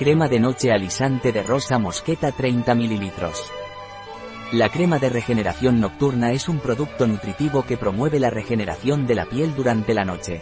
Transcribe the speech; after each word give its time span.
Crema 0.00 0.28
de 0.28 0.40
noche 0.40 0.72
alisante 0.72 1.30
de 1.30 1.42
rosa 1.42 1.78
mosqueta 1.78 2.32
30 2.32 2.74
ml. 2.74 3.12
La 4.52 4.70
crema 4.70 4.98
de 4.98 5.10
regeneración 5.10 5.78
nocturna 5.78 6.32
es 6.32 6.48
un 6.48 6.58
producto 6.58 7.06
nutritivo 7.06 7.66
que 7.66 7.76
promueve 7.76 8.18
la 8.18 8.30
regeneración 8.30 9.06
de 9.06 9.14
la 9.14 9.26
piel 9.26 9.54
durante 9.54 9.92
la 9.92 10.06
noche. 10.06 10.40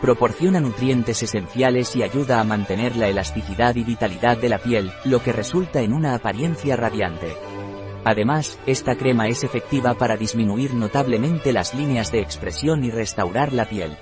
Proporciona 0.00 0.60
nutrientes 0.60 1.20
esenciales 1.20 1.96
y 1.96 2.04
ayuda 2.04 2.38
a 2.38 2.44
mantener 2.44 2.94
la 2.94 3.08
elasticidad 3.08 3.74
y 3.74 3.82
vitalidad 3.82 4.38
de 4.38 4.50
la 4.50 4.58
piel, 4.58 4.92
lo 5.04 5.20
que 5.20 5.32
resulta 5.32 5.80
en 5.80 5.92
una 5.92 6.14
apariencia 6.14 6.76
radiante. 6.76 7.34
Además, 8.04 8.56
esta 8.66 8.94
crema 8.94 9.26
es 9.26 9.42
efectiva 9.42 9.94
para 9.94 10.16
disminuir 10.16 10.74
notablemente 10.74 11.52
las 11.52 11.74
líneas 11.74 12.12
de 12.12 12.20
expresión 12.20 12.84
y 12.84 12.92
restaurar 12.92 13.52
la 13.52 13.64
piel. 13.64 13.96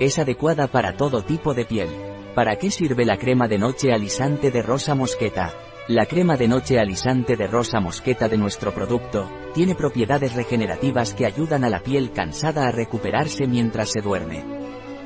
Es 0.00 0.20
adecuada 0.20 0.68
para 0.68 0.96
todo 0.96 1.22
tipo 1.22 1.54
de 1.54 1.64
piel. 1.64 1.88
¿Para 2.36 2.54
qué 2.54 2.70
sirve 2.70 3.04
la 3.04 3.16
crema 3.16 3.48
de 3.48 3.58
noche 3.58 3.92
alisante 3.92 4.52
de 4.52 4.62
rosa 4.62 4.94
mosqueta? 4.94 5.52
La 5.88 6.06
crema 6.06 6.36
de 6.36 6.46
noche 6.46 6.78
alisante 6.78 7.34
de 7.34 7.48
rosa 7.48 7.80
mosqueta 7.80 8.28
de 8.28 8.36
nuestro 8.36 8.72
producto, 8.72 9.28
tiene 9.54 9.74
propiedades 9.74 10.34
regenerativas 10.34 11.14
que 11.14 11.26
ayudan 11.26 11.64
a 11.64 11.68
la 11.68 11.80
piel 11.80 12.12
cansada 12.12 12.68
a 12.68 12.70
recuperarse 12.70 13.48
mientras 13.48 13.90
se 13.90 14.00
duerme. 14.00 14.44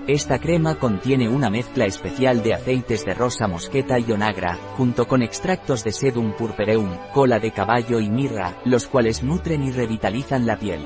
Esta 0.09 0.39
crema 0.39 0.75
contiene 0.75 1.27
una 1.27 1.49
mezcla 1.49 1.87
especial 1.87 2.43
de 2.43 2.53
aceites 2.53 3.07
de 3.07 3.15
rosa 3.15 3.47
mosqueta 3.47 3.99
y 3.99 4.13
onagra, 4.13 4.59
junto 4.77 5.07
con 5.09 5.23
extractos 5.23 5.85
de 5.85 5.93
sedum 5.93 6.33
purpureum, 6.33 6.99
cola 7.15 7.39
de 7.39 7.53
caballo 7.53 7.99
y 7.99 8.11
mirra, 8.11 8.61
los 8.67 8.89
cuales 8.89 9.23
nutren 9.23 9.63
y 9.63 9.71
revitalizan 9.71 10.45
la 10.45 10.59
piel. 10.59 10.81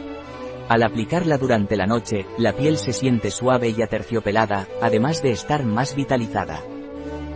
Al 0.68 0.82
aplicarla 0.82 1.38
durante 1.38 1.76
la 1.76 1.86
noche, 1.86 2.26
la 2.38 2.52
piel 2.52 2.76
se 2.76 2.92
siente 2.92 3.30
suave 3.30 3.72
y 3.76 3.82
aterciopelada, 3.82 4.66
además 4.82 5.22
de 5.22 5.30
estar 5.30 5.64
más 5.64 5.94
vitalizada. 5.94 6.60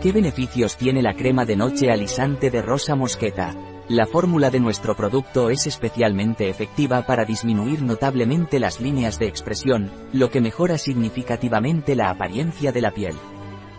¿Qué 0.01 0.11
beneficios 0.11 0.75
tiene 0.75 1.01
la 1.01 1.15
crema 1.15 1.45
de 1.45 1.55
noche 1.55 1.91
alisante 1.91 2.49
de 2.49 2.61
rosa 2.61 2.95
mosqueta? 2.95 3.55
La 3.87 4.05
fórmula 4.05 4.49
de 4.49 4.59
nuestro 4.59 4.95
producto 4.95 5.49
es 5.49 5.65
especialmente 5.65 6.49
efectiva 6.49 7.05
para 7.05 7.23
disminuir 7.23 7.81
notablemente 7.81 8.59
las 8.59 8.81
líneas 8.81 9.17
de 9.17 9.27
expresión, 9.27 9.91
lo 10.11 10.29
que 10.29 10.41
mejora 10.41 10.77
significativamente 10.77 11.95
la 11.95 12.09
apariencia 12.09 12.71
de 12.71 12.81
la 12.81 12.91
piel. 12.91 13.15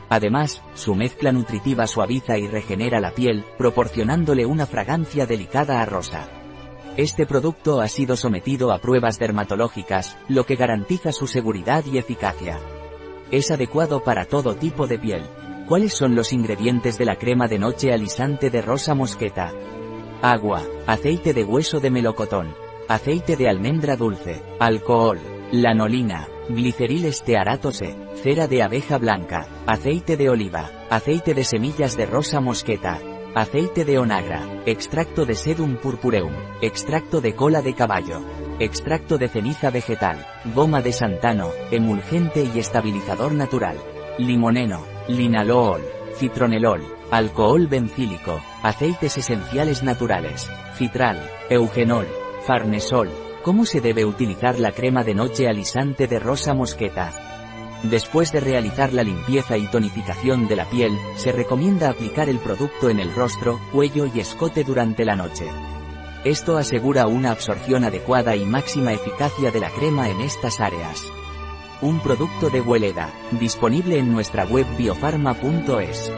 Además, 0.08 0.62
su 0.74 0.94
mezcla 0.94 1.30
nutritiva 1.32 1.86
suaviza 1.86 2.38
y 2.38 2.46
regenera 2.46 3.00
la 3.00 3.12
piel, 3.12 3.44
proporcionándole 3.58 4.46
una 4.46 4.66
fragancia 4.66 5.26
delicada 5.26 5.82
a 5.82 5.86
rosa. 5.86 6.41
Este 6.96 7.24
producto 7.24 7.80
ha 7.80 7.88
sido 7.88 8.16
sometido 8.16 8.70
a 8.70 8.78
pruebas 8.78 9.18
dermatológicas, 9.18 10.18
lo 10.28 10.44
que 10.44 10.56
garantiza 10.56 11.10
su 11.10 11.26
seguridad 11.26 11.84
y 11.90 11.96
eficacia. 11.96 12.60
Es 13.30 13.50
adecuado 13.50 14.04
para 14.04 14.26
todo 14.26 14.56
tipo 14.56 14.86
de 14.86 14.98
piel. 14.98 15.22
¿Cuáles 15.66 15.94
son 15.94 16.14
los 16.14 16.34
ingredientes 16.34 16.98
de 16.98 17.06
la 17.06 17.16
crema 17.16 17.48
de 17.48 17.58
noche 17.58 17.94
alisante 17.94 18.50
de 18.50 18.60
rosa 18.60 18.94
mosqueta? 18.94 19.52
Agua, 20.20 20.62
aceite 20.86 21.32
de 21.32 21.44
hueso 21.44 21.80
de 21.80 21.90
melocotón, 21.90 22.54
aceite 22.88 23.36
de 23.36 23.48
almendra 23.48 23.96
dulce, 23.96 24.42
alcohol, 24.58 25.18
lanolina, 25.50 26.28
gliceril 26.50 27.06
estearatose, 27.06 27.96
cera 28.22 28.48
de 28.48 28.62
abeja 28.62 28.98
blanca, 28.98 29.46
aceite 29.66 30.18
de 30.18 30.28
oliva, 30.28 30.70
aceite 30.90 31.32
de 31.32 31.44
semillas 31.44 31.96
de 31.96 32.04
rosa 32.04 32.40
mosqueta, 32.40 33.00
aceite 33.34 33.84
de 33.84 33.98
onagra, 33.98 34.42
extracto 34.66 35.24
de 35.24 35.34
sedum 35.34 35.76
purpureum, 35.76 36.32
extracto 36.60 37.20
de 37.20 37.34
cola 37.34 37.62
de 37.62 37.74
caballo, 37.74 38.20
extracto 38.58 39.16
de 39.16 39.28
ceniza 39.28 39.70
vegetal, 39.70 40.26
goma 40.54 40.82
de 40.82 40.92
santano, 40.92 41.50
emulgente 41.70 42.44
y 42.54 42.58
estabilizador 42.58 43.32
natural, 43.32 43.78
limoneno, 44.18 44.84
linalool, 45.08 45.80
citronelol, 46.16 46.82
alcohol 47.10 47.68
bencílico, 47.68 48.42
aceites 48.62 49.16
esenciales 49.16 49.82
naturales, 49.82 50.50
citral, 50.76 51.18
eugenol, 51.48 52.06
farnesol. 52.46 53.08
¿Cómo 53.42 53.64
se 53.64 53.80
debe 53.80 54.04
utilizar 54.04 54.58
la 54.58 54.72
crema 54.72 55.02
de 55.04 55.14
noche 55.14 55.48
alisante 55.48 56.06
de 56.06 56.18
rosa 56.18 56.54
mosqueta? 56.54 57.31
Después 57.82 58.30
de 58.30 58.40
realizar 58.40 58.92
la 58.92 59.02
limpieza 59.02 59.56
y 59.56 59.66
tonificación 59.66 60.46
de 60.46 60.56
la 60.56 60.70
piel, 60.70 60.96
se 61.16 61.32
recomienda 61.32 61.90
aplicar 61.90 62.28
el 62.28 62.38
producto 62.38 62.88
en 62.88 63.00
el 63.00 63.12
rostro, 63.14 63.60
cuello 63.72 64.06
y 64.06 64.20
escote 64.20 64.62
durante 64.62 65.04
la 65.04 65.16
noche. 65.16 65.46
Esto 66.24 66.56
asegura 66.56 67.08
una 67.08 67.32
absorción 67.32 67.82
adecuada 67.84 68.36
y 68.36 68.44
máxima 68.44 68.92
eficacia 68.92 69.50
de 69.50 69.58
la 69.58 69.70
crema 69.70 70.08
en 70.08 70.20
estas 70.20 70.60
áreas. 70.60 71.02
Un 71.80 71.98
producto 71.98 72.48
de 72.50 72.60
Hueleda, 72.60 73.10
disponible 73.32 73.98
en 73.98 74.12
nuestra 74.12 74.44
web 74.44 74.66
biofarma.es. 74.78 76.12